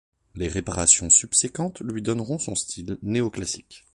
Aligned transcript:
Les 0.33 0.47
réparations 0.47 1.11
subséquentes 1.11 1.79
lui 1.81 2.01
donneront 2.01 2.39
son 2.39 2.55
style 2.55 2.97
néoclassique. 3.03 3.85